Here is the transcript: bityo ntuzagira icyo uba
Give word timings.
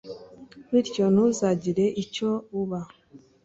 bityo 0.71 1.03
ntuzagira 1.13 1.85
icyo 2.03 2.29
uba 2.61 2.79